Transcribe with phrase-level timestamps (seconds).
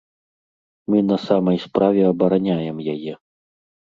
[0.91, 3.13] Мы на самай справе абараняем яе.